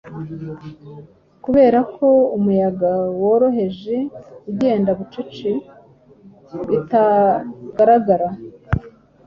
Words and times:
Kuberako 1.43 2.07
umuyaga 2.37 2.91
woroheje 3.21 3.95
ugenda 4.49 4.89
Bucece, 4.97 5.51
bitagaragara. 6.69 8.27